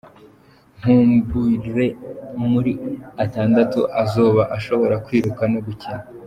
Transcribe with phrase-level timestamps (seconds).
[0.79, 1.87] Nkumbure
[2.49, 2.73] muri
[3.23, 6.01] atandatu azoba ashobora kwiruka no gukina.